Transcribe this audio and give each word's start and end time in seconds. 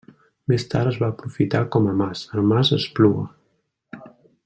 Més 0.51 0.63
tard 0.71 0.91
es 0.91 0.95
va 1.03 1.09
aprofitar 1.13 1.61
com 1.77 1.91
a 1.91 1.93
mas: 2.01 2.25
el 2.39 2.49
mas 2.53 2.73
Espluga. 2.79 3.31